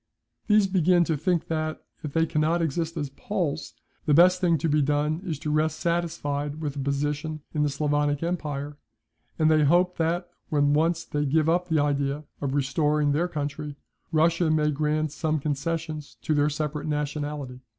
These 0.47 0.65
begin 0.65 1.03
to 1.03 1.15
think 1.15 1.45
that, 1.45 1.83
if 2.03 2.11
they 2.13 2.25
cannot 2.25 2.59
exist 2.59 2.97
as 2.97 3.11
Poles, 3.11 3.75
the 4.07 4.15
best 4.15 4.41
thing 4.41 4.57
to 4.57 4.67
be 4.67 4.81
done 4.81 5.21
is 5.23 5.37
to 5.37 5.51
rest 5.51 5.79
satisfied 5.79 6.59
with 6.59 6.75
a 6.75 6.79
position 6.79 7.41
in 7.53 7.61
the 7.61 7.69
Sclavonic 7.69 8.23
empire, 8.23 8.79
and 9.37 9.51
they 9.51 9.63
hope 9.63 9.97
that, 9.97 10.27
when 10.49 10.73
once 10.73 11.05
they 11.05 11.23
give 11.23 11.47
up 11.47 11.67
the 11.67 11.77
idea 11.77 12.23
of 12.41 12.55
restoring 12.55 13.11
their 13.11 13.27
country, 13.27 13.75
Russia 14.11 14.49
may 14.49 14.71
grant 14.71 15.11
some 15.11 15.39
concessions 15.39 16.17
to 16.23 16.33
their 16.33 16.49
separate 16.49 16.87
nationality. 16.87 17.59